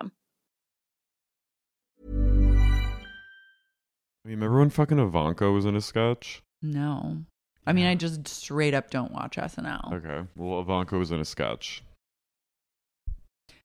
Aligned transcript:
I 0.00 0.02
mean, 4.28 4.36
remember 4.36 4.58
when 4.60 4.70
fucking 4.70 4.98
Ivanka 4.98 5.50
was 5.50 5.64
in 5.64 5.76
a 5.76 5.80
sketch? 5.80 6.42
No. 6.62 7.18
I 7.66 7.72
mean, 7.72 7.86
I 7.86 7.94
just 7.94 8.26
straight 8.28 8.74
up 8.74 8.90
don't 8.90 9.12
watch 9.12 9.36
SNL. 9.36 9.92
Okay. 9.94 10.28
Well, 10.36 10.60
Ivanka 10.60 10.98
was 10.98 11.10
in 11.12 11.20
a 11.20 11.24
sketch. 11.24 11.82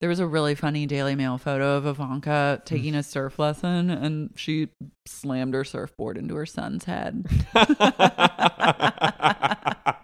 There 0.00 0.08
was 0.08 0.18
a 0.18 0.26
really 0.26 0.54
funny 0.54 0.86
Daily 0.86 1.14
Mail 1.14 1.36
photo 1.36 1.76
of 1.76 1.86
Ivanka 1.86 2.60
mm. 2.60 2.64
taking 2.64 2.94
a 2.94 3.02
surf 3.02 3.38
lesson 3.38 3.90
and 3.90 4.30
she 4.34 4.68
slammed 5.06 5.52
her 5.54 5.64
surfboard 5.64 6.16
into 6.16 6.34
her 6.36 6.46
son's 6.46 6.84
head. 6.84 7.26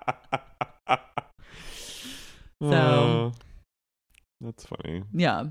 So- 2.62 2.70
Uh, 2.70 3.30
that's 4.40 4.64
funny. 4.64 5.02
yeah. 5.12 5.44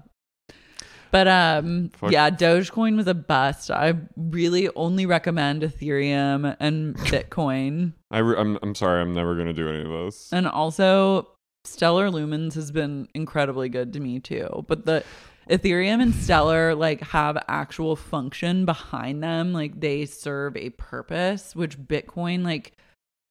But 1.16 1.30
um 1.30 1.92
Fuck. 1.94 2.12
yeah, 2.12 2.30
Dogecoin 2.30 2.98
was 2.98 3.08
a 3.08 3.14
bust. 3.14 3.72
I 3.72 3.94
really 4.18 4.68
only 4.76 5.06
recommend 5.06 5.62
Ethereum 5.62 6.58
and 6.60 6.94
Bitcoin. 6.98 7.94
I 8.12 8.18
re- 8.18 8.36
I'm 8.38 8.60
I'm 8.62 8.76
sorry. 8.76 9.00
I'm 9.00 9.14
never 9.14 9.34
gonna 9.34 9.54
do 9.54 9.70
any 9.70 9.80
of 9.80 9.88
those. 9.88 10.28
And 10.34 10.46
also 10.46 11.30
Stellar 11.64 12.10
Lumens 12.10 12.56
has 12.56 12.70
been 12.70 13.08
incredibly 13.14 13.70
good 13.70 13.94
to 13.94 14.02
me 14.02 14.20
too. 14.20 14.66
But 14.68 14.84
the 14.84 15.06
Ethereum 15.50 16.02
and 16.02 16.14
Stellar 16.14 16.76
like 16.76 17.00
have 17.00 17.42
actual 17.48 17.96
function 17.96 18.66
behind 18.66 19.24
them. 19.24 19.54
Like 19.54 19.80
they 19.80 20.06
serve 20.06 20.58
a 20.58 20.72
purpose, 20.72 21.56
which 21.56 21.80
Bitcoin 21.80 22.44
like 22.44 22.74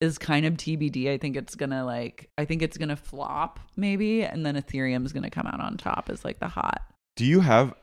is 0.01 0.17
kind 0.17 0.47
of 0.47 0.55
TBD. 0.55 1.11
I 1.11 1.19
think 1.19 1.37
it's 1.37 1.53
gonna 1.53 1.85
like 1.85 2.31
I 2.39 2.45
think 2.45 2.63
it's 2.63 2.79
gonna 2.79 2.95
flop 2.95 3.59
maybe, 3.75 4.23
and 4.23 4.43
then 4.43 4.55
Ethereum 4.55 5.05
is 5.05 5.13
gonna 5.13 5.29
come 5.29 5.45
out 5.45 5.59
on 5.59 5.77
top 5.77 6.09
as 6.09 6.25
like 6.25 6.39
the 6.39 6.47
hot. 6.47 6.81
Do 7.15 7.25
you 7.25 7.41
have 7.41 7.73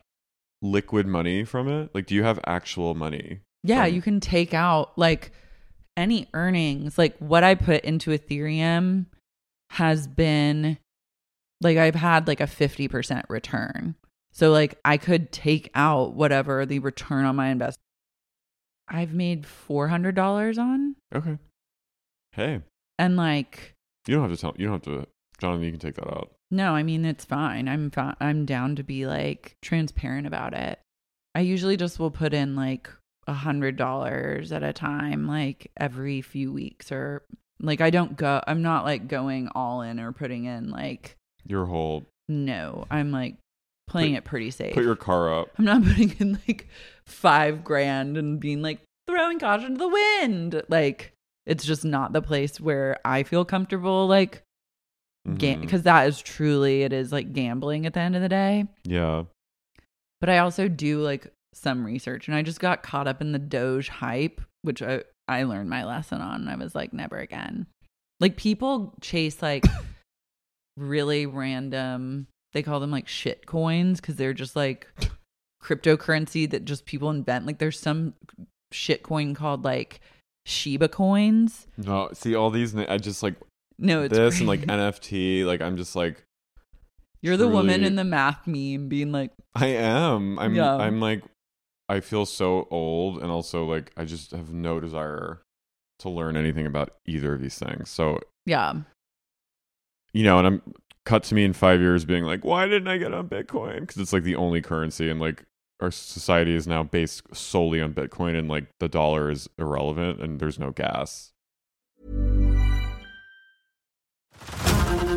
liquid 0.60 1.06
money 1.06 1.44
from 1.44 1.69
it? 1.69 1.91
Like, 1.94 2.06
do 2.06 2.15
you 2.15 2.22
have 2.22 2.38
actual 2.47 2.94
money? 2.94 3.41
Yeah, 3.65 3.87
you 3.87 4.03
can 4.03 4.20
take 4.20 4.54
out 4.54 4.97
like 4.98 5.32
any 5.97 6.28
earnings. 6.34 6.98
Like 6.98 7.16
what 7.19 7.44
I 7.44 7.54
put 7.54 7.84
into 7.84 8.10
Ethereum 8.10 9.06
has 9.70 10.06
been 10.06 10.78
like 11.60 11.78
I've 11.78 11.94
had 11.94 12.26
like 12.26 12.41
a 12.41 12.47
50% 12.47 13.22
return. 13.28 13.94
So 14.32 14.50
like 14.50 14.78
I 14.84 14.97
could 14.97 15.31
take 15.32 15.70
out 15.75 16.14
whatever 16.14 16.66
the 16.66 16.81
return 16.81 17.25
on 17.25 17.37
my 17.37 17.49
investment. 17.49 17.78
I've 18.88 19.14
made 19.14 19.44
$400 19.44 20.59
on 20.59 20.97
Okay. 21.14 21.38
Hey, 22.32 22.62
and 22.99 23.16
like 23.16 23.75
you 24.06 24.16
don't 24.16 24.28
have 24.28 24.37
to 24.37 24.41
tell. 24.41 24.54
You 24.56 24.66
don't 24.66 24.84
have 24.84 25.04
to, 25.04 25.06
Jonathan. 25.42 25.64
You 25.64 25.70
can 25.72 25.80
take 25.80 25.97
that 25.97 26.08
out. 26.08 26.30
no, 26.50 26.75
I 26.75 26.82
mean 26.82 27.04
it's 27.04 27.25
fine. 27.26 27.69
I'm 27.69 27.91
fi- 27.91 28.14
I'm 28.20 28.47
down 28.47 28.76
to 28.76 28.82
be 28.82 29.06
like 29.06 29.56
transparent 29.60 30.26
about 30.26 30.54
it. 30.54 30.78
I 31.34 31.41
usually 31.41 31.76
just 31.76 31.98
will 31.98 32.10
put 32.10 32.32
in 32.32 32.56
like 32.56 32.88
a 33.26 33.32
hundred 33.34 33.76
dollars 33.76 34.50
at 34.52 34.62
a 34.62 34.72
time, 34.72 35.26
like 35.26 35.70
every 35.76 36.22
few 36.22 36.52
weeks, 36.52 36.91
or 36.91 37.22
like 37.60 37.81
I 37.81 37.91
don't 37.91 38.16
go. 38.16 38.42
I'm 38.47 38.62
not 38.62 38.84
like 38.84 39.06
going 39.08 39.48
all 39.54 39.82
in 39.82 40.00
or 40.00 40.12
putting 40.12 40.44
in 40.47 40.70
like 40.70 41.16
Your 41.47 41.66
whole 41.66 42.04
no. 42.28 42.86
I'm 42.91 43.10
like 43.12 43.36
playing 43.88 44.12
Put- 44.14 44.19
it 44.19 44.25
pretty 44.25 44.50
safe. 44.50 44.75
put 44.75 44.84
your 44.84 44.97
car 44.97 45.32
up. 45.32 45.48
I'm 45.58 45.64
not 45.64 45.84
putting 45.86 46.14
in 46.19 46.38
like 46.48 46.69
five 47.06 47.62
grand 47.64 48.16
and 48.16 48.41
being 48.41 48.62
like 48.62 48.81
throwing 49.08 49.38
caution 49.38 49.72
to 49.72 49.78
the 49.78 49.88
wind. 49.88 50.62
Like 50.69 51.12
it's 51.47 51.64
just 51.64 51.84
not 51.84 52.12
the 52.12 52.22
place 52.22 52.60
where 52.60 52.97
I 53.04 53.22
feel 53.25 53.44
comfortable. 53.44 54.06
Like 54.06 54.42
Because 55.25 55.56
mm-hmm. 55.56 55.77
that 55.83 56.09
is 56.09 56.21
truly 56.21 56.83
it 56.83 56.93
is 56.93 57.12
like 57.12 57.33
gambling 57.33 57.87
at 57.87 57.94
the 57.94 58.00
end 58.00 58.16
of 58.16 58.22
the 58.22 58.28
day 58.28 58.66
Yeah. 58.84 59.25
but 60.21 60.28
i 60.28 60.38
also 60.38 60.69
do 60.69 61.00
like 61.00 61.33
some 61.55 61.84
research 61.84 62.27
and 62.28 62.37
i 62.37 62.43
just 62.43 62.60
got 62.60 62.83
caught 62.83 63.06
up 63.06 63.21
in 63.21 63.32
the 63.32 63.38
doge 63.38 63.88
hype 63.88 64.41
which 64.62 64.82
i 64.82 65.03
i 65.28 65.44
learned 65.44 65.71
my 65.71 65.84
lesson 65.84 66.21
on 66.21 66.49
i 66.49 66.56
was 66.56 66.75
like 66.75 66.93
never 66.93 67.19
again 67.19 67.66
like 68.21 68.37
people 68.37 68.94
chase 69.00 69.43
like 69.43 69.65
really 70.77 71.27
random 71.27 72.27
they 72.53 72.62
call 72.62 72.81
them 72.81 72.91
like 72.91 73.06
shit 73.06 73.47
coins 73.47 74.00
because 74.00 74.16
they're 74.16 74.32
just 74.35 74.56
like 74.56 74.88
cryptocurrency 75.62 76.50
that 76.50 76.64
just 76.64 76.85
people 76.85 77.11
invent 77.11 77.46
like 77.46 77.58
there's 77.58 77.79
some 77.79 78.14
shit 78.73 79.02
coin 79.02 79.35
called 79.35 79.64
like 79.64 80.00
shiba 80.46 80.88
coins 80.88 81.67
No, 81.76 82.11
see 82.12 82.35
all 82.35 82.50
these. 82.50 82.75
I 82.75 82.99
just 82.99 83.23
like 83.23 83.35
no 83.78 84.02
it's 84.02 84.16
this 84.16 84.38
and 84.38 84.48
like. 84.48 84.60
NFT. 84.62 85.44
Like 85.46 85.60
I'm 85.60 85.76
just 85.76 85.96
like 85.96 86.24
you're 87.20 87.36
the 87.36 87.48
woman 87.48 87.84
in 87.84 87.96
the 87.96 88.04
math 88.04 88.46
meme 88.46 88.88
being 88.88 89.12
like 89.12 89.30
I 89.54 89.66
am. 89.69 90.38
I'm. 90.38 90.54
Yeah. 90.54 90.76
I'm 90.76 91.00
like. 91.00 91.22
I 91.88 92.00
feel 92.00 92.24
so 92.24 92.69
old, 92.70 93.20
and 93.20 93.30
also 93.30 93.64
like 93.64 93.92
I 93.96 94.04
just 94.04 94.30
have 94.30 94.52
no 94.52 94.80
desire 94.80 95.42
to 95.98 96.08
learn 96.08 96.36
anything 96.36 96.64
about 96.64 96.94
either 97.06 97.34
of 97.34 97.40
these 97.40 97.58
things. 97.58 97.90
So 97.90 98.19
yeah 98.46 98.74
you 100.12 100.24
know, 100.24 100.38
and 100.38 100.46
I'm 100.46 100.62
cut 101.04 101.24
to 101.24 101.34
me 101.34 101.44
in 101.44 101.52
five 101.52 101.80
years 101.80 102.04
being 102.04 102.24
like, 102.24 102.44
why 102.44 102.66
didn't 102.66 102.88
I 102.88 102.98
get 102.98 103.14
on 103.14 103.28
Bitcoin? 103.28 103.80
Because 103.80 103.96
it's 103.96 104.12
like 104.12 104.24
the 104.24 104.36
only 104.36 104.60
currency, 104.60 105.08
and 105.08 105.20
like 105.20 105.44
our 105.80 105.90
society 105.90 106.54
is 106.54 106.66
now 106.66 106.82
based 106.82 107.22
solely 107.34 107.80
on 107.80 107.94
Bitcoin, 107.94 108.38
and 108.38 108.48
like 108.48 108.66
the 108.78 108.88
dollar 108.88 109.30
is 109.30 109.48
irrelevant, 109.58 110.20
and 110.20 110.38
there's 110.38 110.58
no 110.58 110.70
gas. 110.70 111.32